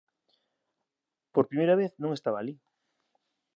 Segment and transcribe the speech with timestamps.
[1.33, 2.55] Por primeira vez, non estaba alí.